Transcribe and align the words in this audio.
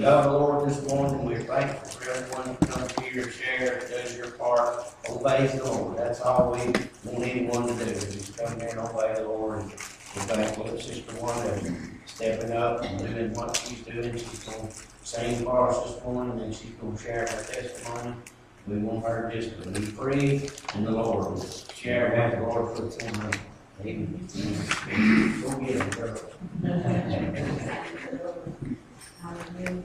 Love 0.00 0.24
the 0.24 0.32
Lord 0.32 0.70
this 0.70 0.88
morning, 0.88 1.26
we're 1.26 1.42
thankful 1.42 1.90
for 1.90 2.10
everyone 2.10 2.56
who 2.56 2.66
comes 2.68 2.90
here, 3.00 3.30
shares, 3.30 3.90
does 3.90 4.16
your 4.16 4.30
part, 4.30 4.86
obeys 5.10 5.52
the 5.52 5.62
Lord. 5.62 5.98
That's 5.98 6.22
all 6.22 6.52
we 6.52 6.72
want 7.04 7.22
anyone 7.22 7.66
to 7.66 7.84
do, 7.84 7.90
is 7.90 8.32
come 8.34 8.58
here 8.58 8.70
and 8.70 8.78
obey 8.78 9.12
the 9.16 9.28
Lord. 9.28 9.60
And 9.60 9.70
We're 9.70 10.22
thankful 10.22 10.64
that 10.64 10.80
Sister 10.80 11.14
Wanda 11.20 11.60
stepping 12.06 12.52
up 12.52 12.82
and 12.82 12.98
doing 12.98 13.34
what 13.34 13.54
she's 13.58 13.82
doing. 13.82 14.16
She's 14.16 14.44
gonna 14.44 14.70
sing 15.02 15.44
for 15.44 15.68
us 15.68 15.92
this 15.92 16.02
morning, 16.02 16.40
and 16.44 16.54
she's 16.54 16.70
gonna 16.80 16.96
share 16.96 17.26
her 17.26 17.44
testimony. 17.44 18.14
We 18.66 18.78
want 18.78 19.04
her 19.04 19.30
just 19.34 19.62
to 19.62 19.68
be 19.68 19.80
free 19.82 20.48
in 20.76 20.84
the 20.84 20.92
Lord, 20.92 21.42
share 21.74 22.16
what 22.16 22.40
the 22.40 22.46
Lord 22.46 22.74
for 22.74 23.06
in 23.06 23.14
her. 23.16 23.30
Amen. 23.84 24.28
Go 25.42 25.58
get 25.58 25.76
it, 25.76 25.90
girl. 25.94 26.16
Hallelujah. 29.30 29.82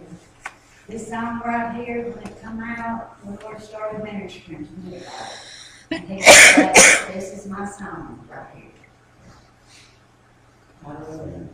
This 0.88 1.08
song 1.08 1.42
right 1.46 1.76
here, 1.76 2.10
when 2.10 2.28
it 2.28 2.42
come 2.42 2.60
out, 2.62 3.24
the 3.24 3.44
Lord 3.44 3.62
started. 3.62 4.04
He 4.32 6.22
said, 6.22 6.74
This 7.14 7.34
is 7.34 7.48
my 7.48 7.66
song 7.70 8.28
right 8.30 8.48
here. 8.56 8.72
Hallelujah. 10.84 11.48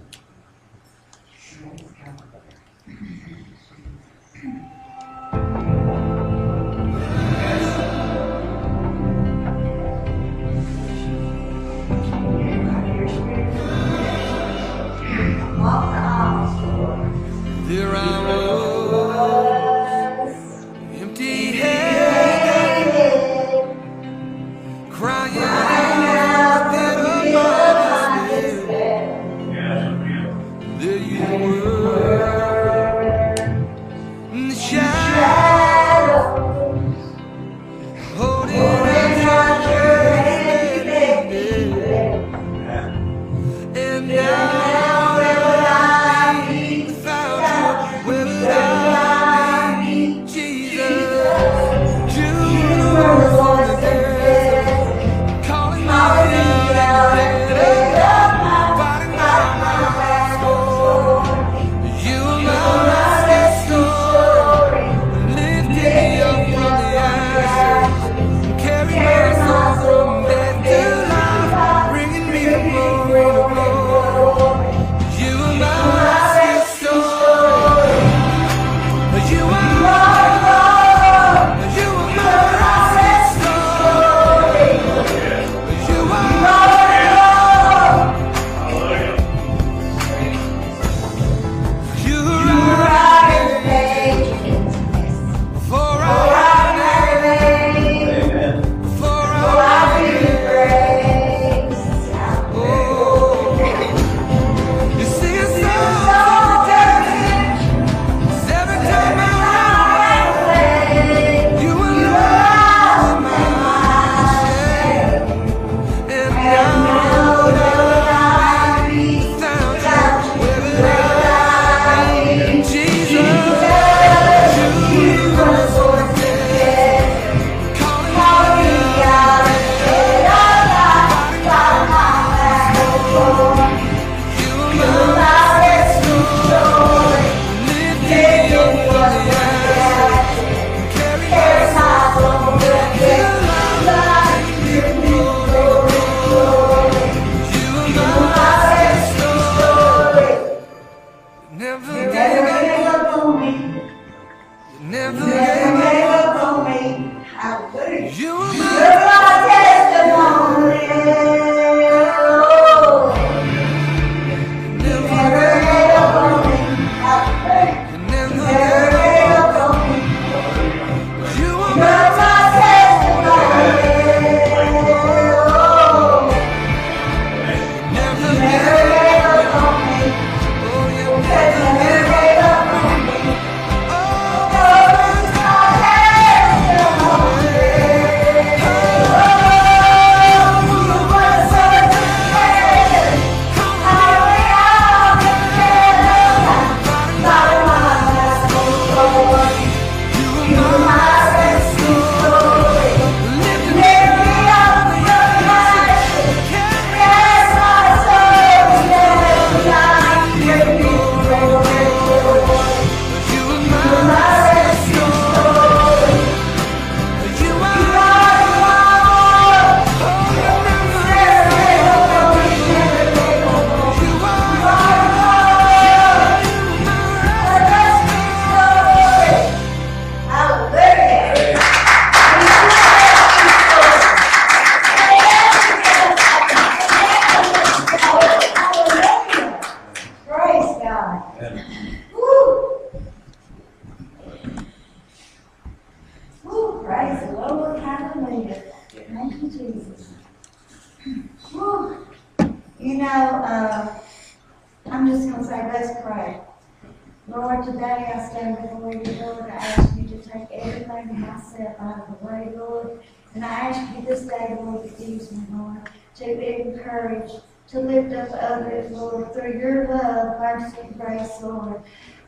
To 267.10 267.42
to 267.72 267.80
lift 267.80 268.14
up 268.14 268.30
others, 268.34 268.92
Lord, 268.92 269.34
through 269.34 269.58
your 269.58 269.88
love, 269.88 270.40
mercy, 270.42 270.78
and 270.84 271.00
grace, 271.00 271.42
Lord. 271.42 271.82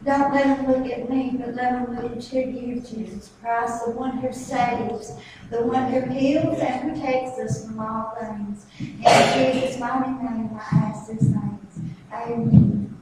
Don't 0.06 0.34
let 0.34 0.58
them 0.58 0.68
look 0.68 0.90
at 0.92 1.10
me, 1.10 1.36
but 1.38 1.56
let 1.56 1.86
them 1.86 2.02
look 2.02 2.20
to 2.20 2.40
you, 2.40 2.80
Jesus 2.80 3.32
Christ, 3.42 3.86
the 3.86 3.92
one 3.92 4.18
who 4.18 4.32
saves, 4.32 5.14
the 5.50 5.64
one 5.64 5.92
who 5.92 6.02
heals 6.10 6.60
and 6.60 6.94
protects 6.94 7.40
us 7.40 7.66
from 7.66 7.80
all 7.80 8.16
things. 8.20 8.66
In 8.80 9.54
Jesus' 9.54 9.80
mighty 9.80 10.12
name, 10.12 10.50
I 10.56 10.76
ask 10.78 11.10
these 11.10 11.20
things. 11.20 11.80
Amen. 12.14 12.98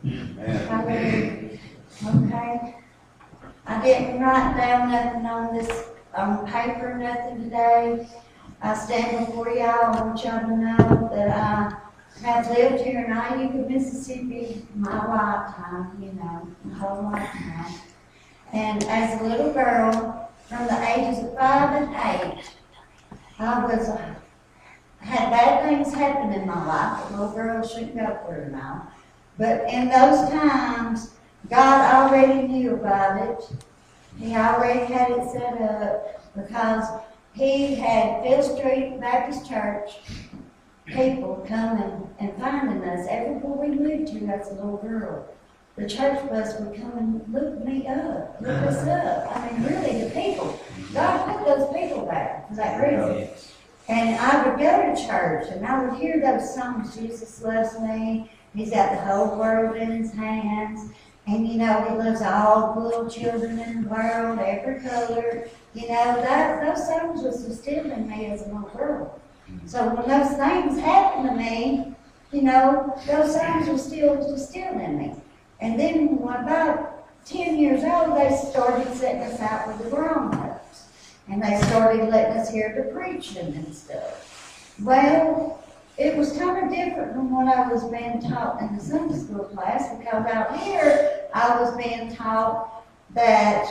Hallelujah. 0.68 1.59
Okay. 2.07 2.75
I 3.68 3.81
didn't 3.83 4.19
write 4.19 4.57
down 4.57 4.91
nothing 4.91 5.25
on 5.27 5.56
this, 5.56 5.89
on 6.15 6.45
paper, 6.47 6.97
nothing 6.97 7.44
today. 7.44 8.07
I 8.63 8.75
stand 8.75 9.25
before 9.25 9.50
y'all, 9.50 9.86
I 9.86 10.02
want 10.02 10.24
y'all 10.24 10.40
to 10.42 10.56
know 10.56 11.10
that 11.12 11.30
I 11.30 11.75
have 12.24 12.48
lived 12.52 12.84
here 12.84 13.04
in 13.04 13.12
Iuka, 13.12 13.68
Mississippi, 13.68 14.68
my 14.75 15.08
lifetime, 15.08 15.98
you 16.00 16.12
know, 16.13 16.48
my 16.63 16.78
whole 16.78 17.04
lifetime. 17.12 17.74
And 18.54 18.84
as 18.84 19.19
a 19.19 19.24
little 19.24 19.52
girl, 19.52 20.30
from 20.48 20.68
the 20.68 20.80
ages 20.96 21.24
of 21.24 21.36
five 21.36 21.81
and 21.81 21.96
eight, 21.96 22.52
I 23.40 23.66
was, 23.66 23.90
uh, 23.90 24.13
had 25.00 25.31
bad 25.31 25.64
things 25.64 25.92
happen 25.96 26.31
in 26.31 26.46
my 26.46 26.64
life 26.64 27.10
that 27.10 27.12
little 27.19 27.34
girls 27.34 27.72
shouldn't 27.72 27.96
go 27.96 28.19
through 28.28 28.52
now. 28.52 28.92
But 29.40 29.68
in 29.72 29.90
those 29.90 30.30
times, 30.30 31.16
God 31.50 31.96
already 31.96 32.48
knew 32.48 32.75
about 32.75 33.28
it. 33.28 33.56
He 34.19 34.36
already 34.36 34.94
had 34.94 35.10
it 35.10 35.31
set 35.31 35.60
up 35.60 36.36
because 36.36 37.02
he 37.33 37.75
had 37.75 38.24
Field 38.24 38.57
Street 38.57 39.00
Baptist 39.00 39.48
Church 39.48 39.92
people 40.86 41.45
coming 41.48 42.10
and 42.19 42.36
finding 42.38 42.83
us 42.83 43.07
everywhere 43.10 43.69
we 43.69 43.75
moved 43.75 44.12
to 44.12 44.25
as 44.28 44.50
a 44.50 44.54
little 44.54 44.78
girl. 44.78 45.28
The 45.78 45.88
church 45.88 46.28
bus 46.30 46.60
would 46.60 46.75
come 46.75 46.98
and 46.98 47.33
look 47.33 47.63
me 47.63 47.88
up, 47.88 48.42
look 48.42 48.50
us 48.50 48.86
up. 48.88 49.36
I 49.36 49.51
mean, 49.51 49.63
really, 49.63 50.04
the 50.04 50.10
people. 50.10 50.60
God 50.94 51.38
put 51.38 51.45
those 51.45 51.74
people 51.74 52.06
there 52.06 52.44
for 52.50 52.56
that 52.56 52.81
reason. 52.81 53.30
And 53.88 54.16
I 54.19 54.45
would 54.45 54.60
go 54.60 54.94
to 54.94 55.07
church 55.07 55.48
and 55.50 55.66
I 55.66 55.83
would 55.83 56.00
hear 56.00 56.19
those 56.19 56.54
songs, 56.54 56.95
Jesus 56.95 57.42
loves 57.42 57.80
me, 57.80 58.30
He's 58.54 58.72
got 58.72 58.92
the 58.92 59.01
whole 59.01 59.38
world 59.38 59.78
in 59.78 59.92
His 59.92 60.12
hands. 60.12 60.92
And 61.27 61.47
you 61.47 61.57
know, 61.57 61.85
He 61.88 61.95
loves 61.95 62.21
all 62.21 62.73
the 62.73 62.79
little 62.81 63.09
children 63.09 63.59
in 63.59 63.83
the 63.83 63.89
world, 63.89 64.39
every 64.39 64.81
color. 64.81 65.47
You 65.73 65.88
know, 65.88 66.21
that, 66.21 66.62
those 66.62 66.88
songs 66.88 67.21
was 67.21 67.45
instilled 67.45 67.88
in 67.88 68.09
me 68.09 68.25
as 68.25 68.41
a 68.41 68.45
little 68.45 68.69
girl. 68.69 69.19
Mm-hmm. 69.50 69.68
So 69.68 69.95
when 69.95 70.07
those 70.07 70.35
things 70.38 70.79
happened 70.79 71.29
to 71.29 71.35
me, 71.35 71.95
you 72.31 72.41
know, 72.41 73.00
those 73.07 73.35
songs 73.35 73.68
were 73.68 73.77
still 73.77 74.31
instilled 74.31 74.81
in 74.81 74.97
me. 74.97 75.15
And 75.59 75.79
then 75.79 76.18
when 76.18 76.44
about 76.44 77.07
ten 77.25 77.57
years 77.57 77.83
old, 77.83 78.18
they 78.18 78.35
started 78.35 78.94
setting 78.94 79.21
us 79.21 79.39
out 79.39 79.68
with 79.68 79.77
the 79.83 79.89
grown 79.95 80.33
ups. 80.33 80.88
And 81.29 81.41
they 81.41 81.62
started 81.62 82.09
letting 82.09 82.38
us 82.38 82.51
hear 82.51 82.73
the 82.75 82.91
preaching 82.94 83.53
and 83.53 83.73
stuff. 83.73 84.75
Well, 84.81 85.61
it 86.01 86.18
was 86.18 86.36
kind 86.36 86.65
of 86.65 86.75
different 86.75 87.13
from 87.13 87.31
what 87.31 87.48
I 87.48 87.71
was 87.71 87.83
being 87.83 88.19
taught 88.21 88.59
in 88.59 88.75
the 88.75 88.83
Sunday 88.83 89.18
school 89.19 89.45
class 89.45 89.95
because 89.98 90.25
out 90.25 90.59
here 90.59 91.27
I 91.33 91.62
was 91.62 91.77
being 91.77 92.15
taught 92.15 92.83
that 93.12 93.65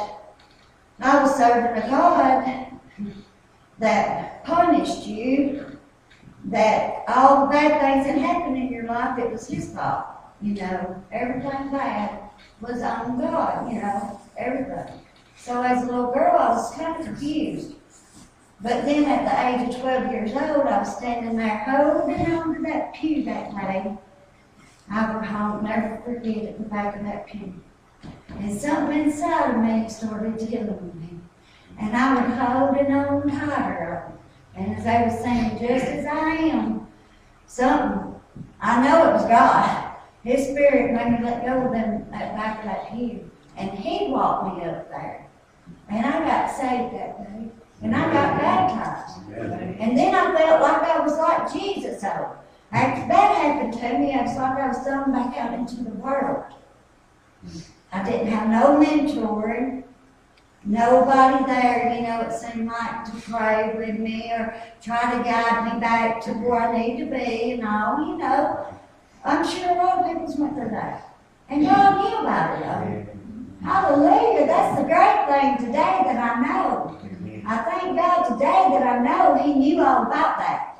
I 1.00 1.20
was 1.20 1.34
serving 1.36 1.82
a 1.82 1.88
God 1.88 2.66
that 3.80 4.44
punished 4.44 5.06
you, 5.06 5.76
that 6.44 7.04
all 7.08 7.46
the 7.46 7.50
bad 7.50 7.80
things 7.80 8.06
that 8.06 8.18
happened 8.18 8.56
in 8.56 8.72
your 8.72 8.84
life, 8.84 9.18
it 9.18 9.32
was 9.32 9.48
His 9.48 9.74
fault. 9.74 10.06
You 10.40 10.54
know, 10.54 11.02
everything 11.10 11.70
bad 11.72 12.30
was 12.60 12.80
on 12.80 13.18
God, 13.18 13.72
you 13.72 13.80
know, 13.80 14.20
everything. 14.38 15.00
So 15.36 15.62
as 15.62 15.82
a 15.82 15.86
little 15.86 16.12
girl, 16.12 16.36
I 16.38 16.50
was 16.50 16.74
kind 16.76 16.96
of 16.96 17.04
confused. 17.04 17.74
But 18.62 18.84
then 18.84 19.04
at 19.06 19.24
the 19.24 19.64
age 19.64 19.74
of 19.74 19.80
12 19.80 20.12
years 20.12 20.30
old, 20.32 20.66
I 20.66 20.80
was 20.80 20.96
standing 20.96 21.36
there 21.36 21.64
holding 21.64 22.32
on 22.32 22.54
to 22.54 22.62
that 22.62 22.94
pew 22.94 23.24
that 23.24 23.50
day. 23.52 23.96
I 24.90 25.04
I'll 25.12 25.62
never 25.62 26.02
forget 26.04 26.36
it, 26.36 26.58
the 26.58 26.68
back 26.68 26.96
of 26.96 27.04
that 27.04 27.26
pew. 27.26 27.54
And 28.28 28.60
something 28.60 28.98
inside 28.98 29.54
of 29.54 29.62
me 29.62 29.88
started 29.88 30.38
telling 30.38 30.92
me. 31.00 31.20
And 31.78 31.96
I 31.96 32.14
was 32.14 32.38
holding 32.38 32.92
on 32.92 33.28
tighter. 33.28 34.12
And 34.54 34.76
as 34.76 34.84
they 34.84 35.02
were 35.04 35.22
saying, 35.22 35.58
just 35.58 35.86
as 35.86 36.06
I 36.06 36.34
am, 36.48 36.86
something, 37.46 38.14
I 38.60 38.86
know 38.86 39.08
it 39.08 39.12
was 39.14 39.24
God. 39.26 39.94
His 40.22 40.48
spirit 40.48 40.92
made 40.92 41.18
me 41.18 41.24
let 41.24 41.46
go 41.46 41.62
of 41.62 41.72
them 41.72 42.04
at 42.12 42.36
back 42.36 42.58
of 42.58 42.64
that 42.66 42.90
pew. 42.90 43.30
And 43.56 43.70
he 43.70 44.10
walked 44.10 44.58
me 44.58 44.64
up 44.64 44.90
there. 44.90 45.26
And 45.88 46.04
I 46.04 46.24
got 46.24 46.50
saved 46.50 46.94
that 46.94 47.16
day. 47.24 47.50
And 47.82 47.96
I 47.96 48.12
got 48.12 48.40
baptized. 48.40 49.32
And 49.80 49.96
then 49.96 50.14
I 50.14 50.36
felt 50.36 50.60
like 50.60 50.82
I 50.82 51.00
was 51.00 51.16
like 51.16 51.52
Jesus. 51.52 52.00
So 52.00 52.36
after 52.72 53.08
that 53.08 53.36
happened 53.36 53.72
to 53.74 53.98
me, 53.98 54.14
I 54.14 54.22
was 54.22 54.36
like 54.36 54.58
I 54.58 54.68
was 54.68 54.78
thrown 54.78 55.12
back 55.12 55.36
out 55.36 55.54
into 55.54 55.76
the 55.76 55.90
world. 55.90 56.44
I 57.92 58.04
didn't 58.04 58.28
have 58.28 58.48
no 58.48 58.78
mentoring, 58.78 59.82
nobody 60.64 61.44
there, 61.46 61.94
you 61.94 62.02
know, 62.02 62.20
it 62.20 62.32
seemed 62.32 62.68
like 62.68 63.04
to 63.06 63.30
pray 63.30 63.74
with 63.76 63.98
me 63.98 64.30
or 64.30 64.54
try 64.82 65.16
to 65.16 65.24
guide 65.24 65.74
me 65.74 65.80
back 65.80 66.20
to 66.22 66.32
where 66.32 66.60
I 66.60 66.78
need 66.78 66.98
to 66.98 67.06
be 67.06 67.52
and 67.52 67.66
all, 67.66 68.06
you 68.06 68.18
know. 68.18 68.66
I'm 69.24 69.46
sure 69.46 69.70
a 69.70 69.74
lot 69.74 69.98
of 69.98 70.06
people's 70.06 70.36
went 70.36 70.54
through 70.54 70.70
that. 70.70 71.14
And 71.48 71.64
God 71.64 71.98
knew 71.98 72.18
about 72.18 72.86
it. 72.86 73.08
Hallelujah. 73.62 74.46
That's 74.46 74.80
the 74.80 74.86
great 74.86 75.26
thing 75.28 75.66
today 75.66 76.02
that 76.04 76.16
I 76.16 76.40
know. 76.40 76.98
I 77.46 77.58
thank 77.62 77.96
God 77.96 78.22
today 78.24 78.68
that 78.70 78.82
I 78.82 78.98
know 78.98 79.42
He 79.42 79.54
knew 79.54 79.82
all 79.82 80.02
about 80.02 80.38
that 80.38 80.78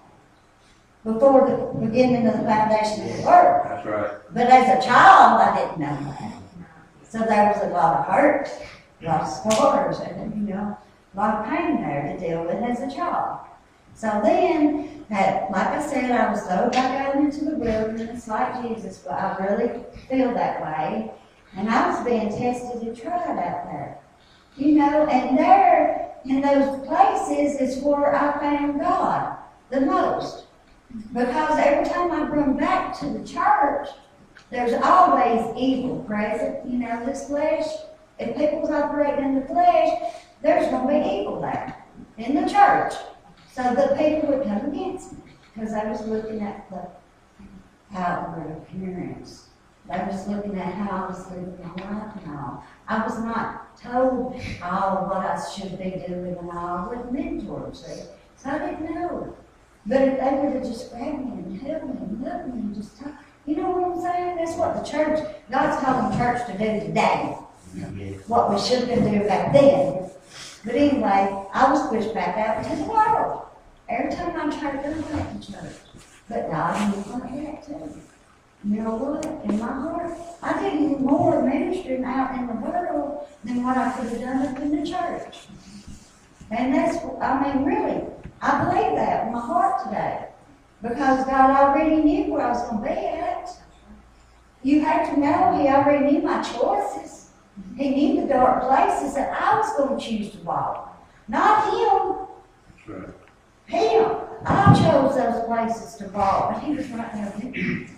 before 1.04 1.46
the 1.46 1.86
beginning 1.86 2.26
of 2.26 2.34
the 2.34 2.44
foundation 2.44 3.08
of 3.08 3.16
the 3.16 3.22
world. 3.22 3.62
That's 3.64 3.86
right. 3.86 4.10
But 4.32 4.46
as 4.48 4.78
a 4.78 4.86
child, 4.86 5.40
I 5.40 5.56
didn't 5.56 5.80
know 5.80 6.14
that. 6.20 6.34
So 7.08 7.18
there 7.20 7.52
was 7.52 7.62
a 7.62 7.70
lot 7.70 8.00
of 8.00 8.06
hurt, 8.06 8.48
a 9.02 9.06
lot 9.06 9.22
of 9.22 9.28
scars, 9.28 9.98
and 10.00 10.48
you 10.48 10.54
know, 10.54 10.76
a 11.14 11.16
lot 11.16 11.40
of 11.40 11.46
pain 11.46 11.80
there 11.80 12.12
to 12.12 12.24
deal 12.24 12.44
with 12.44 12.62
as 12.62 12.80
a 12.80 12.94
child. 12.94 13.40
So 13.94 14.20
then, 14.22 15.04
that, 15.10 15.50
like 15.50 15.66
I 15.66 15.86
said, 15.86 16.10
I 16.10 16.30
was 16.30 16.42
thrown 16.42 16.70
back 16.70 17.06
out 17.06 17.16
into 17.16 17.44
the 17.44 17.56
wilderness 17.56 18.28
like 18.28 18.62
Jesus, 18.62 18.98
but 18.98 19.14
I 19.14 19.36
really 19.44 19.82
feel 20.08 20.32
that 20.34 20.62
way. 20.62 21.10
And 21.56 21.68
I 21.68 21.90
was 21.90 22.04
being 22.04 22.28
tested 22.28 22.80
and 22.82 22.96
tried 22.96 23.38
out 23.38 23.64
there. 23.64 23.98
You 24.56 24.78
know, 24.78 25.06
and 25.06 25.36
there, 25.36 25.99
in 26.24 26.40
those 26.40 26.86
places, 26.86 27.60
is 27.60 27.82
where 27.82 28.14
I 28.14 28.38
found 28.38 28.80
God 28.80 29.36
the 29.70 29.80
most. 29.80 30.46
Because 31.12 31.58
every 31.58 31.88
time 31.88 32.10
I 32.10 32.28
run 32.28 32.56
back 32.56 32.98
to 33.00 33.06
the 33.06 33.26
church, 33.26 33.88
there's 34.50 34.72
always 34.82 35.56
evil 35.56 36.00
present. 36.00 36.68
You 36.68 36.78
know, 36.78 37.06
this 37.06 37.26
flesh, 37.26 37.66
if 38.18 38.36
people's 38.36 38.70
operating 38.70 39.24
in 39.24 39.34
the 39.40 39.46
flesh, 39.46 40.14
there's 40.42 40.68
going 40.68 40.88
to 40.88 40.92
be 40.92 41.20
evil 41.20 41.40
there 41.40 41.76
in 42.18 42.34
the 42.34 42.50
church. 42.50 42.94
So 43.52 43.62
the 43.74 43.94
people 43.96 44.30
would 44.30 44.46
come 44.46 44.72
against 44.72 45.12
me 45.12 45.18
because 45.54 45.72
I 45.72 45.84
was 45.84 46.00
looking 46.06 46.42
at 46.42 46.68
the 46.70 46.88
outward 47.96 48.50
appearance. 48.50 49.49
I 49.90 50.04
was 50.04 50.28
looking 50.28 50.58
at 50.58 50.74
how 50.74 51.04
I 51.04 51.08
was 51.08 51.28
living 51.30 51.58
my 51.62 51.68
life 51.68 52.16
and 52.24 52.36
all. 52.36 52.64
I 52.86 53.04
was 53.04 53.18
not 53.24 53.76
told 53.76 54.40
all 54.62 55.06
what 55.08 55.18
I 55.18 55.40
should 55.50 55.78
be 55.78 56.04
doing 56.06 56.36
and 56.38 56.50
all 56.50 56.90
with 56.90 57.10
mentors. 57.10 57.84
see. 57.84 58.04
So 58.36 58.50
I 58.50 58.58
didn't 58.58 58.94
know. 58.94 59.36
But 59.86 60.02
if 60.02 60.20
they 60.20 60.30
would 60.30 60.54
have 60.54 60.62
just 60.62 60.90
grabbed 60.92 61.18
me 61.18 61.32
and 61.32 61.62
held 61.62 61.84
me 61.84 61.96
and 61.98 62.22
loved 62.22 62.54
me 62.54 62.60
and 62.60 62.74
just 62.74 63.00
talk, 63.00 63.12
you 63.46 63.56
know 63.56 63.70
what 63.70 63.92
I'm 63.92 64.00
saying? 64.00 64.36
That's 64.36 64.56
what 64.56 64.76
the 64.76 64.88
church, 64.88 65.18
God's 65.50 65.84
calling 65.84 66.16
church 66.16 66.46
to 66.46 66.52
do 66.52 66.86
today. 66.86 67.36
What 68.26 68.50
we 68.50 68.60
should 68.60 68.80
have 68.80 68.88
been 68.88 69.04
doing 69.04 69.26
back 69.26 69.52
then. 69.52 70.10
But 70.64 70.74
anyway, 70.74 71.46
I 71.52 71.70
was 71.70 71.88
pushed 71.88 72.14
back 72.14 72.36
out 72.36 72.64
into 72.64 72.84
the 72.84 72.88
world. 72.88 73.46
Every 73.88 74.14
time 74.14 74.36
I 74.36 74.58
tried 74.58 74.82
to 74.82 74.90
go 74.90 75.02
back 75.02 75.40
to 75.40 75.52
church. 75.52 75.76
But 76.28 76.50
God 76.50 76.94
knew 76.94 77.12
my 77.12 77.26
heart 77.26 77.66
too. 77.66 78.00
You 78.64 78.82
know 78.82 78.94
what? 78.94 79.24
In 79.44 79.58
my 79.58 79.66
heart, 79.66 80.12
I 80.42 80.62
did 80.62 81.00
more 81.00 81.42
ministering 81.42 82.04
out 82.04 82.34
in 82.38 82.46
the 82.46 82.54
world 82.54 83.26
than 83.44 83.64
what 83.64 83.76
I 83.76 83.90
could 83.92 84.10
have 84.10 84.20
done 84.20 84.46
up 84.46 84.58
in 84.60 84.70
the 84.76 84.86
church. 84.86 85.46
And 86.50 86.74
that's, 86.74 86.98
I 87.20 87.54
mean, 87.54 87.64
really, 87.64 88.02
I 88.42 88.64
believe 88.64 88.96
that 88.96 89.26
in 89.26 89.32
my 89.32 89.40
heart 89.40 89.84
today. 89.84 90.26
Because 90.82 91.24
God 91.26 91.50
already 91.56 91.96
knew 91.96 92.32
where 92.32 92.46
I 92.46 92.50
was 92.50 92.62
going 92.68 92.82
to 92.82 92.88
be 92.88 93.06
at. 93.06 93.50
You 94.62 94.80
have 94.80 95.14
to 95.14 95.20
know 95.20 95.58
He 95.58 95.68
already 95.68 96.12
knew 96.12 96.22
my 96.22 96.42
choices. 96.42 97.20
He 97.76 97.88
knew 97.90 98.22
the 98.22 98.28
dark 98.28 98.62
places 98.62 99.14
that 99.14 99.30
I 99.32 99.58
was 99.58 99.76
gonna 99.76 99.98
choose 99.98 100.32
to 100.32 100.38
walk, 100.38 101.02
not 101.28 101.64
him. 102.86 102.94
Right. 102.94 103.08
Him. 103.66 104.16
I 104.44 104.74
chose 104.74 105.16
those 105.16 105.44
places 105.46 105.96
to 105.96 106.08
walk, 106.08 106.54
but 106.54 106.62
he 106.62 106.74
was 106.74 106.88
right 106.90 107.12
there 107.12 107.32
with 107.36 107.44
me. 107.44 107.88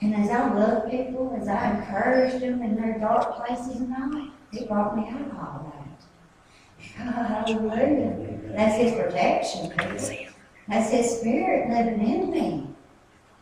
And 0.00 0.14
as 0.14 0.30
I 0.30 0.52
loved 0.52 0.90
people, 0.90 1.36
as 1.40 1.48
I 1.48 1.78
encouraged 1.78 2.40
them 2.40 2.62
in 2.62 2.76
their 2.76 2.98
dark 2.98 3.36
places 3.36 3.80
and 3.80 3.94
all, 3.94 4.28
he 4.52 4.66
brought 4.66 4.96
me 4.96 5.08
out 5.08 5.20
of 5.22 5.38
all 5.38 5.72
that. 5.72 6.86
Hallelujah. 6.94 8.38
That's 8.54 8.76
his 8.76 8.92
protection, 8.92 9.70
people. 9.70 10.34
That's 10.68 10.90
his 10.90 11.18
spirit 11.18 11.70
living 11.70 12.06
in 12.06 12.30
me. 12.30 12.66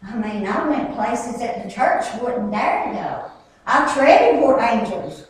I 0.06 0.16
mean, 0.16 0.46
I 0.46 0.68
went 0.68 0.94
places 0.94 1.40
that 1.40 1.64
the 1.64 1.70
church 1.70 2.04
wouldn't 2.20 2.52
dare 2.52 2.86
to 2.86 2.92
go. 2.92 3.30
I 3.66 3.92
treaded 3.94 4.40
for 4.40 4.60
angels, 4.60 5.26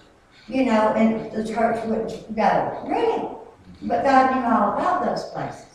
you 0.49 0.65
know, 0.67 0.93
and 0.95 1.31
the 1.33 1.47
church 1.47 1.85
wouldn't 1.87 2.35
go. 2.35 2.85
Really. 2.87 3.29
But 3.83 4.05
God 4.05 4.35
knew 4.35 4.45
all 4.45 4.73
about 4.73 5.05
those 5.05 5.25
places. 5.31 5.67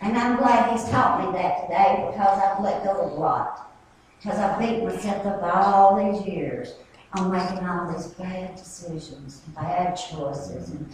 And 0.00 0.16
I'm 0.16 0.36
glad 0.36 0.72
he's 0.72 0.88
taught 0.90 1.24
me 1.24 1.38
that 1.38 1.62
today 1.62 2.08
because 2.10 2.38
I've 2.42 2.62
let 2.62 2.84
go 2.84 3.00
of 3.00 3.12
a 3.12 3.14
lot. 3.14 3.72
Because 4.18 4.38
I 4.38 4.58
beat 4.58 4.82
myself 4.82 5.26
up 5.26 5.42
all 5.42 6.12
these 6.12 6.26
years 6.26 6.74
on 7.14 7.30
making 7.30 7.66
all 7.66 7.92
these 7.92 8.06
bad 8.08 8.56
decisions, 8.56 9.42
bad 9.54 9.94
choices. 9.94 10.70
And, 10.70 10.88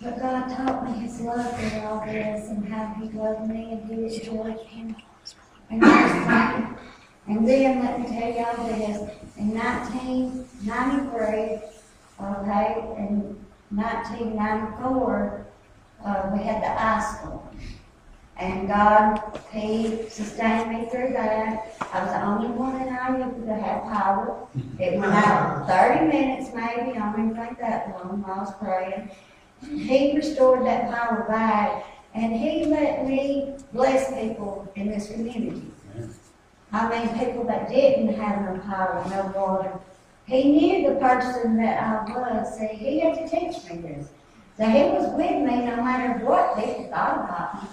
but 0.00 0.18
God 0.20 0.48
taught 0.48 0.84
me 0.88 0.98
his 1.00 1.20
love 1.20 1.58
through 1.58 1.80
all 1.80 2.04
this 2.06 2.48
and 2.50 2.68
how 2.68 2.94
he 2.94 3.08
loved 3.10 3.48
me 3.48 3.72
and 3.72 3.84
he 3.88 4.16
enjoyed 4.16 4.60
him. 4.60 4.96
And 5.70 5.84
I 5.84 6.60
was 6.60 6.78
and 7.28 7.48
then 7.48 7.84
let 7.84 8.00
me 8.00 8.06
tell 8.06 8.32
y'all 8.32 8.66
this, 8.66 9.10
in 9.36 9.54
nineteen 9.54 10.46
ninety-three, 10.64 11.60
okay, 12.20 12.84
in 12.98 13.44
nineteen 13.70 14.36
ninety-four, 14.36 15.46
uh, 16.04 16.30
we 16.32 16.42
had 16.42 16.62
the 16.62 16.82
ice 16.82 17.20
storm. 17.20 17.40
And 18.38 18.66
God, 18.66 19.20
He 19.52 20.08
sustained 20.08 20.70
me 20.70 20.88
through 20.90 21.12
that. 21.12 21.76
I 21.92 22.02
was 22.02 22.12
the 22.12 22.22
only 22.24 22.48
one 22.48 22.80
in 22.80 22.88
our 22.88 23.18
youth 23.18 23.46
that 23.46 23.60
had 23.60 23.82
power. 23.84 24.48
It 24.78 24.98
went 24.98 25.12
out 25.12 25.66
thirty 25.68 26.06
minutes 26.06 26.50
maybe, 26.54 26.98
I 26.98 27.12
don't 27.12 27.32
even 27.32 27.36
think 27.36 27.58
that 27.58 27.90
long 27.90 28.22
while 28.22 28.34
I 28.34 28.38
was 28.40 28.54
praying. 28.56 29.10
He 29.60 30.16
restored 30.16 30.66
that 30.66 30.90
power 30.90 31.24
back, 31.28 31.84
and 32.14 32.32
He 32.32 32.64
let 32.64 33.06
me 33.06 33.54
bless 33.72 34.12
people 34.14 34.70
in 34.76 34.88
this 34.88 35.10
community. 35.10 35.70
I 36.72 36.88
mean, 36.88 37.18
people 37.18 37.44
that 37.44 37.68
didn't 37.68 38.14
have 38.14 38.42
no 38.42 38.60
power, 38.62 39.04
no 39.10 39.30
water. 39.38 39.78
He 40.24 40.52
knew 40.52 40.88
the 40.88 40.98
person 40.98 41.58
that 41.58 41.82
I 41.82 42.12
was, 42.12 42.58
see, 42.58 42.66
He 42.68 43.00
had 43.00 43.14
to 43.18 43.28
teach 43.28 43.62
me 43.70 43.76
this. 43.82 44.08
So 44.56 44.64
He 44.64 44.84
was 44.84 45.06
with 45.12 45.42
me 45.42 45.66
no 45.66 45.76
matter 45.76 46.24
what 46.24 46.56
people 46.56 46.88
thought 46.90 47.24
about 47.24 47.62
me 47.62 47.68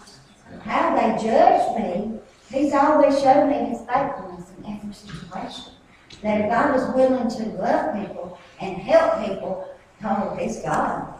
how 0.63 0.95
they 0.95 1.23
judge 1.23 1.77
me, 1.77 2.19
he's 2.51 2.73
always 2.73 3.19
showed 3.21 3.47
me 3.47 3.55
his 3.69 3.79
faithfulness 3.81 4.51
in 4.57 4.65
every 4.65 4.93
situation. 4.93 5.73
That 6.21 6.41
if 6.41 6.51
I 6.51 6.71
was 6.71 6.93
willing 6.95 7.29
to 7.29 7.61
love 7.61 7.95
people 7.95 8.37
and 8.59 8.77
help 8.77 9.25
people, 9.25 9.69
oh, 10.03 10.35
he's 10.35 10.61
God. 10.61 11.19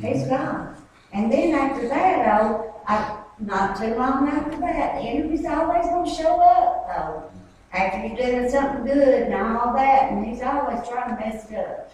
He's 0.00 0.26
God. 0.26 0.76
And 1.12 1.32
then 1.32 1.54
after 1.54 1.88
that, 1.88 2.40
oh, 2.40 2.74
I, 2.88 3.22
not 3.38 3.78
too 3.78 3.94
long 3.94 4.28
after 4.28 4.58
that, 4.60 5.00
the 5.00 5.08
enemy's 5.08 5.44
always 5.44 5.86
gonna 5.86 6.14
show 6.14 6.40
up, 6.40 6.88
though. 6.88 7.30
After 7.72 8.06
you're 8.06 8.16
doing 8.16 8.50
something 8.50 8.84
good 8.84 9.22
and 9.24 9.34
all 9.34 9.74
that, 9.74 10.12
and 10.12 10.24
he's 10.26 10.42
always 10.42 10.86
trying 10.88 11.16
to 11.16 11.24
mess 11.24 11.50
it 11.50 11.58
up. 11.58 11.90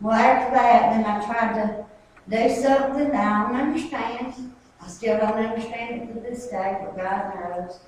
Well, 0.00 0.14
after 0.14 0.54
that, 0.54 0.90
then 0.92 1.04
I 1.04 1.24
tried 1.24 1.54
to 1.54 1.86
do 2.28 2.54
something 2.54 3.10
that 3.10 3.14
I 3.14 3.52
don't 3.52 3.60
understand. 3.60 4.53
I 4.84 4.88
still 4.88 5.18
don't 5.18 5.32
understand 5.32 6.02
it 6.02 6.14
to 6.14 6.20
this 6.20 6.46
day, 6.48 6.78
but 6.80 6.96
God 6.96 7.34
knows. 7.34 7.80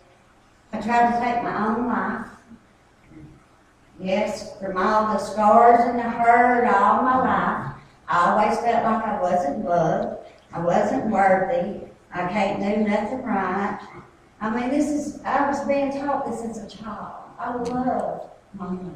I 0.72 0.80
tried 0.80 1.12
to 1.12 1.24
take 1.24 1.42
my 1.42 1.66
own 1.66 1.86
life. 1.86 2.26
Yes, 4.00 4.58
from 4.58 4.76
all 4.78 5.12
the 5.12 5.18
scars 5.18 5.80
and 5.80 5.98
the 5.98 6.02
hurt 6.02 6.64
all 6.64 7.02
my 7.02 7.18
life, 7.18 7.74
I 8.08 8.30
always 8.30 8.58
felt 8.60 8.84
like 8.84 9.04
I 9.04 9.20
wasn't 9.20 9.64
loved. 9.64 10.26
I 10.52 10.60
wasn't 10.60 11.10
worthy. 11.10 11.80
I 12.12 12.28
can't 12.28 12.60
do 12.60 12.88
nothing 12.88 13.22
right. 13.22 13.78
I 14.40 14.50
mean, 14.50 14.70
this 14.70 14.88
is, 14.88 15.22
I 15.22 15.48
was 15.48 15.60
being 15.66 15.92
taught 15.92 16.26
this 16.26 16.42
as 16.42 16.62
a 16.62 16.76
child. 16.76 17.14
I 17.38 17.54
loved 17.54 18.30
my 18.54 18.70
mother. 18.70 18.90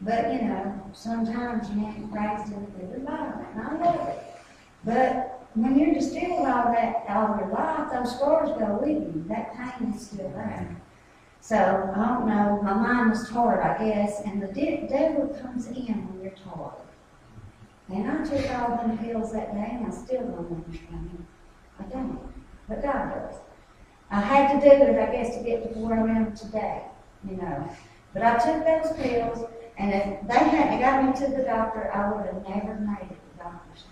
But, 0.00 0.32
you 0.32 0.42
know, 0.42 0.82
sometimes 0.92 1.70
you 1.70 1.86
ain't 1.86 2.12
raised 2.12 2.52
in 2.52 2.58
a 2.58 2.66
good 2.78 2.96
environment, 2.96 3.48
and 3.54 3.62
I 3.62 3.84
love 3.84 4.08
it. 4.08 4.22
But 4.84 5.41
when 5.54 5.78
you're 5.78 5.94
distilled 5.94 6.46
all 6.46 6.72
that 6.72 7.04
all 7.08 7.36
your 7.38 7.48
life, 7.48 7.92
those 7.92 8.16
scars 8.16 8.50
go 8.58 8.78
with 8.80 8.88
you. 8.88 9.24
That 9.28 9.54
pain 9.54 9.92
is 9.92 10.06
still 10.06 10.30
there. 10.30 10.76
So 11.40 11.56
I 11.56 12.08
don't 12.08 12.26
know. 12.26 12.60
My 12.62 12.72
mind 12.74 13.10
was 13.10 13.28
tired, 13.28 13.60
I 13.60 13.76
guess, 13.84 14.22
and 14.24 14.40
the 14.40 14.46
de- 14.46 14.86
devil 14.88 15.28
comes 15.42 15.66
in 15.66 16.08
when 16.08 16.22
you're 16.22 16.32
tired. 16.32 16.74
And 17.88 18.10
I 18.10 18.24
took 18.24 18.50
all 18.52 18.76
them 18.76 18.96
pills 18.98 19.32
that 19.32 19.52
day, 19.52 19.70
and 19.72 19.86
I 19.86 19.90
still 19.90 20.22
don't 20.22 20.64
understand. 20.64 21.26
I 21.78 21.82
don't, 21.84 22.20
but 22.68 22.82
God 22.82 23.10
does. 23.12 23.34
I 24.10 24.20
had 24.20 24.60
to 24.60 24.68
do 24.68 24.84
it, 24.84 24.98
I 24.98 25.12
guess, 25.12 25.36
to 25.36 25.42
get 25.42 25.72
to 25.74 25.78
where 25.80 25.98
I 25.98 26.10
am 26.16 26.34
today. 26.34 26.82
You 27.28 27.36
know, 27.36 27.68
but 28.14 28.22
I 28.22 28.38
took 28.38 28.64
those 28.64 28.96
pills, 28.96 29.48
and 29.78 29.90
if 29.92 30.28
they 30.28 30.38
hadn't 30.38 30.80
got 30.80 31.04
me 31.04 31.26
to 31.26 31.32
the 31.36 31.42
doctor, 31.42 31.92
I 31.92 32.12
would 32.12 32.26
have 32.26 32.48
never 32.48 32.74
made 32.80 33.02
it. 33.02 33.08
to 33.08 33.36
The 33.36 33.44
doctor 33.44 33.70
said. 33.74 33.91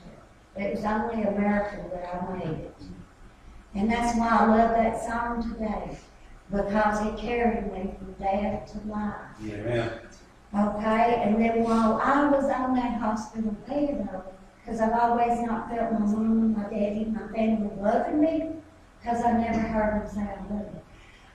It 0.56 0.74
was 0.74 0.84
only 0.84 1.22
a 1.22 1.30
miracle 1.30 1.90
that 1.92 2.14
I 2.14 2.36
made 2.36 2.58
it. 2.58 2.76
And 3.74 3.90
that's 3.90 4.18
why 4.18 4.28
I 4.28 4.46
love 4.46 4.70
that 4.70 5.04
song 5.04 5.42
today, 5.42 5.96
because 6.50 7.06
it 7.06 7.16
carried 7.18 7.72
me 7.72 7.94
from 7.98 8.12
death 8.14 8.72
to 8.72 8.88
life. 8.88 9.14
Yeah. 9.40 9.98
Okay, 10.52 11.22
and 11.22 11.40
then 11.40 11.62
while 11.62 12.00
I 12.02 12.28
was 12.28 12.46
on 12.46 12.74
that 12.74 12.98
hospital 13.00 13.52
bed, 13.68 14.08
though, 14.10 14.24
because 14.64 14.80
I've 14.80 14.92
always 14.92 15.40
not 15.46 15.70
felt 15.70 15.92
my 15.92 16.00
mom, 16.00 16.54
my 16.56 16.64
daddy, 16.64 17.04
my 17.04 17.28
family 17.32 17.70
loving 17.80 18.20
me, 18.20 18.48
because 19.00 19.24
I 19.24 19.32
never 19.32 19.60
heard 19.60 20.02
them 20.02 20.12
say 20.12 20.22
I 20.22 20.52
love 20.52 20.66
you. 20.74 20.80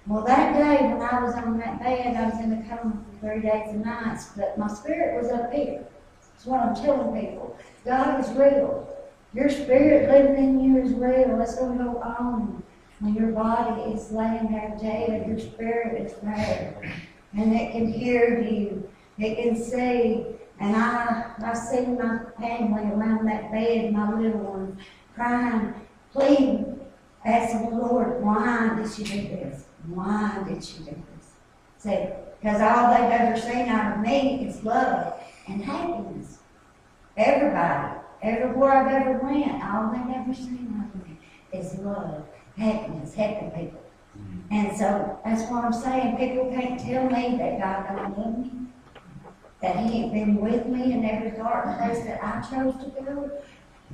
Well, 0.07 0.25
that 0.25 0.53
day 0.53 0.85
when 0.85 1.01
I 1.01 1.23
was 1.23 1.33
on 1.35 1.57
that 1.59 1.79
bed, 1.79 2.15
I 2.15 2.29
was 2.29 2.39
in 2.43 2.51
a 2.51 2.61
coma 2.63 3.01
for 3.19 3.27
three 3.27 3.41
days 3.41 3.69
and 3.69 3.85
nights, 3.85 4.31
but 4.35 4.57
my 4.57 4.67
spirit 4.67 5.19
was 5.19 5.31
up 5.31 5.51
here. 5.51 5.85
That's 6.33 6.45
what 6.45 6.59
I'm 6.59 6.75
telling 6.75 7.19
people. 7.19 7.57
God 7.85 8.19
is 8.19 8.29
real. 8.33 8.94
Your 9.35 9.49
spirit 9.49 10.09
living 10.09 10.37
in 10.37 10.59
you 10.61 10.81
is 10.81 10.93
real. 10.93 11.41
It's 11.41 11.55
going 11.55 11.77
to 11.77 11.83
go 11.83 11.97
on. 12.01 12.63
When 12.99 13.13
your 13.13 13.33
body 13.33 13.91
is 13.91 14.09
laying 14.09 14.49
there 14.49 14.77
dead, 14.81 15.27
your 15.27 15.37
spirit 15.37 16.01
is 16.01 16.13
there. 16.23 16.81
And 17.37 17.53
it 17.53 17.73
can 17.73 17.91
hear 17.91 18.41
you. 18.41 18.89
It 19.19 19.35
can 19.35 19.61
see. 19.61 20.25
And 20.61 20.73
I, 20.73 21.33
I 21.43 21.53
see 21.53 21.85
my 21.85 22.19
family 22.39 22.83
around 22.83 23.27
that 23.27 23.51
bed, 23.51 23.91
my 23.91 24.13
little 24.13 24.39
one, 24.39 24.77
crying, 25.13 25.73
pleading, 26.13 26.79
asking 27.25 27.71
the 27.71 27.75
Lord, 27.75 28.23
why 28.23 28.73
did 28.77 28.89
she 28.89 29.03
do 29.03 29.27
this? 29.27 29.65
Why 29.87 30.45
did 30.47 30.63
she 30.63 30.77
do 30.77 30.85
this? 30.85 31.31
See, 31.77 32.07
because 32.39 32.61
all 32.61 32.93
they've 32.93 33.11
ever 33.11 33.37
seen 33.37 33.67
out 33.67 33.97
of 33.97 34.01
me 34.01 34.47
is 34.47 34.63
love 34.63 35.13
and 35.49 35.61
happiness. 35.61 36.37
Everybody, 37.17 37.99
everywhere 38.25 38.71
I've 38.71 39.01
ever 39.01 39.19
went, 39.19 39.63
all 39.63 39.91
they've 39.91 40.15
ever 40.15 40.33
seen 40.33 40.89
of 40.93 41.07
me 41.07 41.17
is 41.53 41.77
love, 41.79 42.25
happiness, 42.57 43.13
helping 43.13 43.51
people. 43.51 43.81
Mm-hmm. 44.17 44.53
And 44.53 44.77
so 44.77 45.19
that's 45.23 45.49
what 45.49 45.63
I'm 45.63 45.73
saying. 45.73 46.17
People 46.17 46.51
can't 46.51 46.79
tell 46.79 47.05
me 47.09 47.37
that 47.37 47.59
God 47.59 47.95
don't 47.95 48.17
love 48.17 48.37
me, 48.39 48.51
that 49.61 49.77
He 49.77 50.03
ain't 50.03 50.13
been 50.13 50.35
with 50.37 50.65
me 50.65 50.93
in 50.93 51.05
every 51.05 51.31
dark 51.31 51.77
place 51.77 52.03
that 52.05 52.23
I 52.23 52.41
chose 52.41 52.75
to 52.83 52.89
go. 53.01 53.31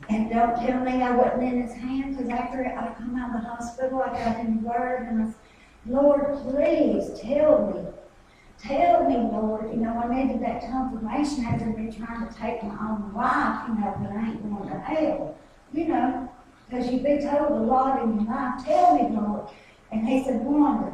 And 0.09 0.29
don't 0.29 0.55
tell 0.55 0.79
me 0.83 1.01
I 1.01 1.11
wasn't 1.11 1.43
in 1.43 1.61
His 1.61 1.73
hand, 1.73 2.17
because 2.17 2.29
after 2.29 2.65
I 2.65 2.93
come 2.95 3.15
out 3.17 3.35
of 3.35 3.41
the 3.41 3.47
hospital, 3.49 4.01
I 4.01 4.09
got 4.13 4.39
in 4.39 4.61
the 4.61 4.67
Word 4.67 5.07
and 5.09 5.23
I 5.23 5.25
said, 5.25 5.35
Lord, 5.85 6.25
please 6.43 7.19
tell 7.19 7.73
me. 7.73 7.81
Tell 8.61 9.09
me, 9.09 9.15
Lord, 9.15 9.71
you 9.71 9.77
know, 9.77 9.99
I 10.03 10.23
needed 10.23 10.41
that 10.43 10.61
confirmation 10.61 11.45
after 11.45 11.65
me 11.65 11.91
trying 11.91 12.27
to 12.27 12.33
take 12.35 12.61
my 12.61 12.77
own 12.89 13.11
life, 13.15 13.67
you 13.67 13.73
know, 13.73 13.95
but 13.99 14.11
I 14.11 14.29
ain't 14.29 14.43
going 14.43 14.69
to 14.69 14.79
hell, 14.79 15.35
you 15.73 15.87
know, 15.87 16.29
because 16.69 16.91
you've 16.91 17.01
been 17.01 17.21
told 17.21 17.51
a 17.51 17.63
lot 17.63 18.03
in 18.03 18.13
your 18.13 18.25
life. 18.25 18.63
Tell 18.63 18.95
me, 18.95 19.15
Lord. 19.15 19.47
And 19.91 20.07
he 20.07 20.23
said, 20.23 20.41
Wanda, 20.45 20.93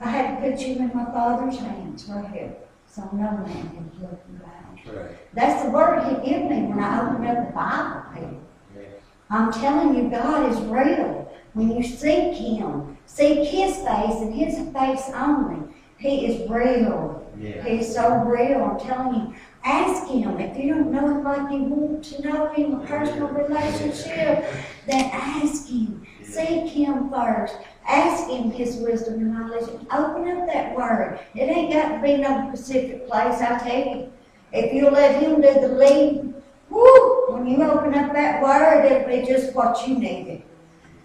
I 0.00 0.08
had 0.08 0.40
to 0.40 0.50
put 0.50 0.60
you 0.60 0.76
in 0.76 0.90
my 0.94 1.04
father's 1.04 1.58
hands 1.58 2.06
right 2.08 2.32
here, 2.32 2.54
so 2.86 3.02
no 3.12 3.18
man 3.18 3.44
can 3.44 3.90
pluck 3.98 4.20
you 4.30 4.40
out. 4.44 4.76
That's 4.84 4.96
right. 4.96 5.34
That's 5.34 5.64
the 5.64 5.70
word 5.70 6.04
he 6.08 6.30
gave 6.30 6.50
me 6.50 6.62
when 6.62 6.78
I 6.78 7.02
opened 7.02 7.26
up 7.26 7.46
the 7.48 7.52
Bible. 7.52 8.40
Yeah. 8.74 8.82
I'm 9.28 9.52
telling 9.52 9.94
you, 9.94 10.10
God 10.10 10.50
is 10.50 10.58
real. 10.62 11.30
When 11.52 11.70
you 11.70 11.82
seek 11.82 12.34
Him, 12.34 12.96
seek 13.04 13.46
His 13.46 13.76
face 13.76 14.20
and 14.20 14.34
His 14.34 14.56
face 14.72 15.10
only. 15.14 15.74
He 16.02 16.26
is 16.26 16.50
real. 16.50 17.24
Yeah. 17.38 17.64
He's 17.64 17.94
so 17.94 18.24
real. 18.24 18.62
I'm 18.62 18.80
telling 18.80 19.14
you, 19.14 19.34
Ask 19.64 20.08
him. 20.08 20.40
If 20.40 20.56
you 20.56 20.74
don't 20.74 20.90
know 20.90 21.06
him 21.06 21.22
like 21.22 21.52
you 21.52 21.62
want 21.62 22.04
to 22.04 22.22
know 22.22 22.48
him, 22.48 22.80
a 22.80 22.86
personal 22.86 23.28
relationship, 23.28 24.44
then 24.86 25.10
ask 25.12 25.68
him. 25.68 26.04
Seek 26.24 26.66
him 26.66 27.10
first. 27.10 27.56
Ask 27.86 28.28
him 28.28 28.50
his 28.50 28.76
wisdom 28.78 29.14
and 29.14 29.32
knowledge. 29.34 29.68
And 29.68 29.86
open 29.92 30.28
up 30.36 30.48
that 30.48 30.74
word. 30.74 31.20
It 31.34 31.42
ain't 31.42 31.72
got 31.72 31.94
to 31.94 32.02
be 32.02 32.16
no 32.16 32.50
specific 32.52 33.08
place, 33.08 33.40
I 33.40 33.58
tell 33.58 33.96
you. 33.96 34.12
If 34.52 34.72
you 34.72 34.90
let 34.90 35.22
him 35.22 35.40
do 35.40 35.54
the 35.54 35.68
lead, 35.68 36.34
whoo, 36.68 37.26
when 37.28 37.46
you 37.46 37.62
open 37.62 37.94
up 37.94 38.12
that 38.12 38.42
word, 38.42 38.84
it'll 38.84 39.08
be 39.08 39.24
just 39.26 39.54
what 39.54 39.86
you 39.86 39.96
needed. 39.96 40.42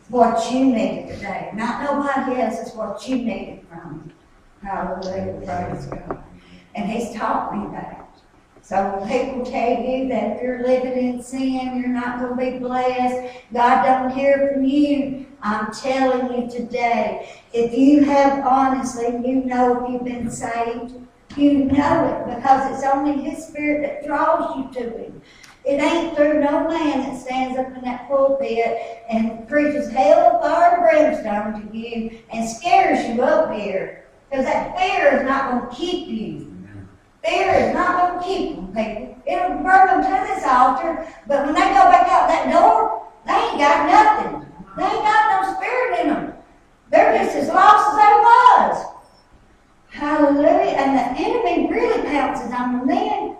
What 0.09 0.51
you 0.51 0.65
needed 0.65 1.15
today. 1.15 1.51
Not 1.53 1.83
nobody 1.83 2.41
else, 2.41 2.59
it's 2.59 2.73
what 2.73 3.07
you 3.07 3.17
needed 3.17 3.67
from 3.69 4.01
him. 4.01 4.13
Hallelujah, 4.63 5.41
praise 5.45 5.85
God. 5.85 6.23
And 6.75 6.89
he's 6.89 7.15
taught 7.15 7.55
me 7.55 7.71
that. 7.75 8.07
So 8.61 8.97
when 8.97 9.07
people 9.07 9.45
tell 9.49 9.81
you 9.81 10.09
that 10.09 10.35
if 10.35 10.43
you're 10.43 10.61
living 10.61 10.97
in 10.97 11.23
sin, 11.23 11.79
you're 11.79 11.87
not 11.87 12.19
going 12.19 12.37
to 12.37 12.51
be 12.51 12.59
blessed, 12.59 13.33
God 13.53 13.83
don't 13.85 14.09
hear 14.17 14.51
from 14.53 14.65
you, 14.65 15.25
I'm 15.41 15.71
telling 15.71 16.33
you 16.33 16.49
today, 16.49 17.29
if 17.53 17.77
you 17.77 18.03
have 18.03 18.45
honestly, 18.45 19.05
you 19.25 19.45
know 19.45 19.85
if 19.85 19.91
you've 19.91 20.03
been 20.03 20.29
saved, 20.29 20.95
you 21.37 21.65
know 21.65 22.25
it 22.27 22.35
because 22.35 22.73
it's 22.73 22.85
only 22.85 23.21
His 23.21 23.45
Spirit 23.47 23.83
that 23.83 24.05
draws 24.05 24.57
you 24.57 24.81
to 24.81 24.89
Him. 24.97 25.21
It 25.63 25.81
ain't 25.81 26.15
through 26.15 26.41
no 26.41 26.67
man 26.67 26.99
that 27.03 27.21
stands 27.21 27.57
up 27.57 27.67
in 27.75 27.83
that 27.83 28.07
pulpit 28.07 29.03
and 29.09 29.47
preaches 29.47 29.89
hell, 29.91 30.41
fire, 30.41 30.87
and 30.89 31.23
brimstone 31.23 31.69
to 31.69 31.77
you 31.77 32.19
and 32.31 32.49
scares 32.49 33.07
you 33.07 33.21
up 33.21 33.53
here. 33.53 34.06
Because 34.29 34.45
that 34.45 34.77
fear 34.77 35.17
is 35.17 35.23
not 35.23 35.51
going 35.51 35.69
to 35.69 35.75
keep 35.75 36.07
you. 36.07 36.53
Fear 37.23 37.51
is 37.53 37.73
not 37.73 37.97
going 37.97 38.19
to 38.19 38.25
keep 38.25 38.55
them, 38.55 38.67
people. 38.67 39.23
It'll 39.25 39.57
bring 39.57 39.63
them 39.63 40.01
to 40.03 40.27
this 40.27 40.43
altar, 40.45 41.07
but 41.27 41.45
when 41.45 41.53
they 41.53 41.59
go 41.59 41.91
back 41.91 42.07
out 42.07 42.27
that 42.29 42.51
door, 42.51 43.07
they 43.25 43.33
ain't 43.33 43.57
got 43.57 43.87
nothing. 43.89 44.47
They 44.77 44.83
ain't 44.83 45.03
got 45.03 45.41
no 45.41 45.53
spirit 45.55 45.99
in 45.99 46.07
them. 46.07 46.33
They're 46.89 47.17
just 47.17 47.35
as 47.35 47.47
lost 47.49 47.89
as 47.89 47.95
they 47.97 48.13
was. 48.23 48.85
Hallelujah. 49.89 50.77
And 50.77 50.97
the 50.97 51.21
enemy 51.21 51.69
really 51.69 52.03
pounces 52.03 52.53
on 52.53 52.79
the 52.79 52.85
men. 52.85 53.37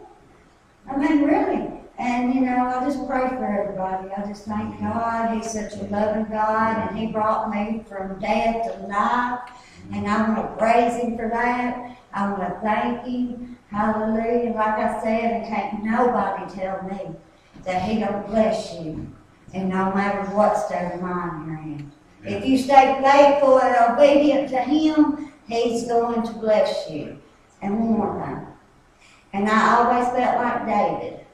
I 0.89 0.97
mean, 0.97 1.23
really. 1.23 1.71
And, 1.99 2.33
you 2.33 2.41
know, 2.41 2.65
I 2.65 2.83
just 2.83 3.07
pray 3.07 3.27
for 3.29 3.45
everybody. 3.45 4.09
I 4.11 4.27
just 4.27 4.45
thank 4.45 4.79
God. 4.79 5.35
He's 5.35 5.51
such 5.51 5.73
a 5.75 5.83
loving 5.85 6.25
God, 6.25 6.89
and 6.89 6.97
He 6.97 7.07
brought 7.07 7.49
me 7.49 7.83
from 7.87 8.19
death 8.19 8.65
to 8.65 8.87
life. 8.87 9.39
And 9.93 10.07
I 10.07 10.29
want 10.29 10.49
to 10.49 10.57
praise 10.57 11.01
Him 11.01 11.17
for 11.17 11.29
that. 11.29 11.97
I 12.13 12.31
want 12.31 12.41
to 12.41 12.59
thank 12.61 13.05
Him. 13.05 13.57
Hallelujah. 13.71 14.51
Like 14.51 14.79
I 14.79 15.01
said, 15.01 15.31
and 15.33 15.47
can't 15.47 15.83
nobody 15.83 16.53
tell 16.53 16.83
me 16.83 17.15
that 17.63 17.81
He 17.83 17.99
don't 17.99 18.27
bless 18.27 18.73
you. 18.73 19.11
And 19.53 19.69
no 19.69 19.93
matter 19.93 20.29
what 20.35 20.57
state 20.57 20.93
of 20.93 21.01
mind 21.01 21.47
you're 21.47 21.57
in. 21.57 21.91
If 22.23 22.45
you 22.45 22.57
stay 22.57 22.99
faithful 23.01 23.59
and 23.59 23.93
obedient 23.93 24.49
to 24.49 24.59
Him, 24.59 25.31
He's 25.47 25.87
going 25.87 26.23
to 26.23 26.33
bless 26.33 26.89
you. 26.89 27.17
And 27.61 27.79
one 27.79 27.97
more 27.97 28.25
thing. 28.25 28.47
And 29.33 29.49
I 29.49 29.75
always 29.77 30.07
felt 30.09 30.37
like 30.37 30.65
David. 30.65 31.25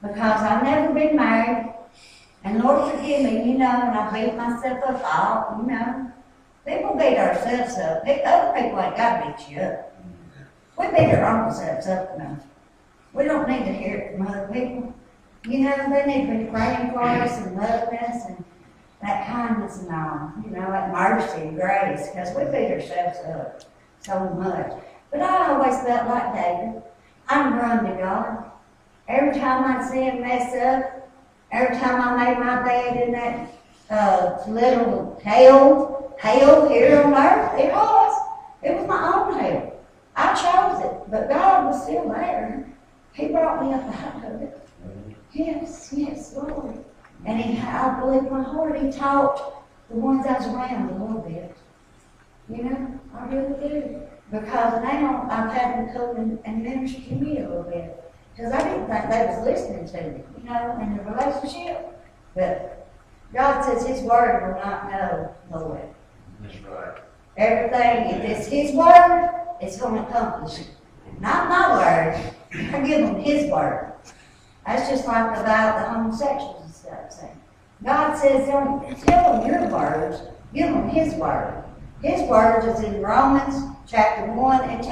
Because 0.00 0.42
I've 0.42 0.62
never 0.62 0.94
been 0.94 1.16
married. 1.16 1.74
And 2.44 2.62
Lord 2.62 2.92
forgive 2.92 3.22
me, 3.24 3.50
you 3.50 3.58
know, 3.58 3.80
when 3.80 3.96
I 3.96 4.10
beat 4.12 4.36
myself 4.36 4.78
up, 4.84 5.02
all, 5.04 5.60
you 5.60 5.72
know. 5.72 6.12
People 6.66 6.94
beat 6.96 7.16
ourselves 7.16 7.78
up. 7.78 8.02
Other 8.02 8.60
people 8.60 8.76
got 8.76 9.20
to 9.20 9.34
beat 9.38 9.50
you 9.50 9.60
up. 9.60 9.96
We 10.78 10.86
beat 10.88 11.14
our 11.14 11.46
own 11.46 11.54
selves 11.54 11.86
up 11.86 12.16
enough. 12.16 12.42
We 13.12 13.24
don't 13.24 13.48
need 13.48 13.64
to 13.64 13.72
hear 13.72 13.96
it 13.96 14.16
from 14.16 14.26
other 14.26 14.48
people. 14.52 14.94
You 15.46 15.60
know, 15.60 15.88
they 15.88 16.06
need 16.06 16.26
to 16.26 16.44
be 16.44 16.50
praying 16.50 16.90
for 16.90 17.02
us 17.02 17.38
and 17.38 17.56
loving 17.56 17.98
us 18.00 18.26
and 18.26 18.44
that 19.00 19.26
kindness 19.26 19.78
and 19.78 19.94
all, 19.94 20.32
you 20.44 20.50
know, 20.50 20.70
that 20.70 20.90
mercy 20.92 21.42
and 21.42 21.56
grace, 21.56 22.08
because 22.08 22.36
we 22.36 22.44
beat 22.44 22.72
ourselves 22.72 23.18
up 23.26 23.62
so 24.00 24.30
much. 24.30 24.72
But 25.10 25.20
I 25.20 25.54
always 25.54 25.80
felt 25.82 26.08
like 26.08 26.34
David. 26.34 26.82
I'm 27.28 27.54
run 27.54 27.84
to 27.84 28.02
God. 28.02 28.50
Every 29.08 29.38
time 29.38 29.64
I'd 29.64 29.88
see 29.88 30.02
him 30.02 30.20
mess 30.20 30.54
up, 30.54 31.08
every 31.52 31.76
time 31.76 32.00
I 32.00 32.24
made 32.24 32.38
my 32.38 32.62
bed 32.62 33.06
in 33.06 33.12
that 33.12 33.52
uh, 33.88 34.50
little 34.50 35.20
hell, 35.24 36.05
hell 36.18 36.68
here 36.68 37.02
on 37.02 37.14
earth, 37.14 37.60
it 37.60 37.72
was. 37.72 38.22
It 38.62 38.76
was 38.76 38.86
my 38.88 39.12
own 39.14 39.38
hell. 39.38 39.72
I 40.16 40.34
chose 40.34 40.84
it, 40.84 41.10
but 41.10 41.28
God 41.28 41.66
was 41.66 41.82
still 41.82 42.08
there. 42.08 42.66
He 43.12 43.28
brought 43.28 43.62
me 43.62 43.72
up 43.74 43.82
out 44.00 44.24
of 44.24 44.42
it. 44.42 44.68
Yes, 45.32 45.92
yes, 45.92 46.34
Lord. 46.34 46.84
And 47.24 47.40
he, 47.40 47.58
I 47.60 48.00
believe 48.00 48.30
my 48.30 48.42
heart, 48.42 48.80
he 48.80 48.90
taught 48.90 49.64
the 49.90 49.96
ones 49.96 50.26
I 50.26 50.38
was 50.38 50.46
around 50.46 50.90
a 50.90 51.04
little 51.04 51.20
bit. 51.20 51.56
You 52.48 52.64
know, 52.64 53.00
I 53.14 53.26
really 53.26 53.68
do. 53.68 54.02
Because 54.30 54.82
now 54.82 55.26
I've 55.30 55.52
had 55.52 55.78
them 55.78 55.94
come 55.94 56.40
and, 56.44 56.62
minister 56.62 57.00
to 57.00 57.14
me 57.14 57.38
a 57.38 57.48
little 57.48 57.62
bit. 57.64 58.02
Because 58.34 58.52
I 58.52 58.62
didn't 58.62 58.86
think 58.88 59.10
they 59.10 59.26
was 59.26 59.44
listening 59.44 59.86
to 59.88 60.10
me, 60.10 60.24
you 60.36 60.48
know, 60.48 60.78
in 60.80 60.96
the 60.96 61.02
relationship. 61.04 61.92
But 62.34 62.88
God 63.32 63.62
says 63.62 63.86
his 63.86 64.00
word 64.02 64.46
will 64.46 64.62
not 64.62 64.90
know 64.90 65.34
Lord. 65.50 65.80
That's 66.40 66.56
right. 66.64 66.98
Everything, 67.36 68.10
if 68.10 68.24
it's 68.24 68.46
his 68.46 68.72
word, 68.72 69.30
it's 69.60 69.78
going 69.78 69.94
to 69.94 70.08
accomplish 70.08 70.60
it. 70.60 70.68
Not 71.20 71.48
my 71.48 71.70
word. 71.72 72.32
I 72.52 72.86
give 72.86 73.06
them 73.06 73.20
his 73.20 73.50
word. 73.50 73.92
That's 74.66 74.88
just 74.88 75.06
like 75.06 75.36
about 75.38 75.78
the 75.78 75.88
homosexuals 75.88 76.62
and 76.64 76.74
stuff. 76.74 77.12
Say, 77.12 77.30
God 77.84 78.16
says, 78.16 78.48
don't 78.48 78.98
tell 79.02 79.40
them 79.40 79.50
your 79.50 79.68
words, 79.68 80.22
give 80.54 80.72
them 80.72 80.88
his 80.88 81.14
word. 81.14 81.62
His 82.02 82.22
word 82.28 82.68
is 82.68 82.82
in 82.82 83.00
Romans 83.00 83.76
chapter 83.86 84.30
1 84.32 84.70
and 84.70 84.82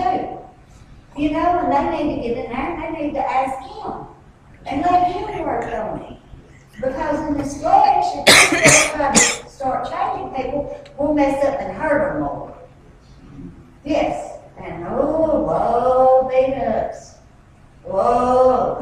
2. 1.17 1.21
You 1.21 1.31
know, 1.31 1.39
and 1.39 1.73
they 1.73 2.05
need 2.05 2.17
to 2.17 2.29
get 2.29 2.45
in 2.45 2.51
there 2.51 2.87
and 2.87 2.97
they 2.97 3.03
need 3.07 3.15
to 3.15 3.21
ask 3.21 3.69
him. 3.69 4.07
And 4.67 4.83
let 4.83 5.13
him 5.13 5.43
work 5.45 5.65
on 5.65 6.01
it. 6.03 6.19
Because 6.77 7.29
in 7.29 7.39
this 7.39 7.61
flesh, 7.61 8.05
to 8.15 9.44
start 9.55 9.89
changing 9.89 10.35
people, 10.35 10.85
we'll 10.99 11.15
mess 11.15 11.45
up 11.45 11.61
and 11.61 11.77
hurt 11.77 12.13
them 12.13 12.23
more. 12.23 12.57
Yes. 13.85 14.39
And 14.59 14.85
oh, 14.89 15.43
whoa, 15.43 16.29
beat 16.29 16.55
us. 16.55 17.17
Whoa. 17.85 18.81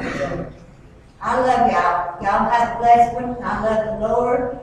I 1.21 1.41
love 1.41 1.71
y'all. 1.71 2.23
Y'all 2.23 2.51
have 2.51 2.77
a 2.77 2.79
blessed 2.79 3.15
one. 3.15 3.37
I 3.43 3.63
love 3.63 4.01
the 4.01 4.07
Lord. 4.09 4.59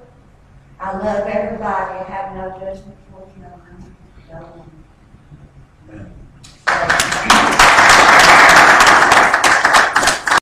I 0.80 0.93
love 0.93 1.28
everybody. 1.28 2.00
I 2.00 2.04
have 2.04 2.36
no 2.36 2.52
judgment 2.60 2.98
for 3.12 3.28
you. 3.36 3.43
No, 3.43 4.39
no. 4.39 4.45
Amen. 4.45 4.79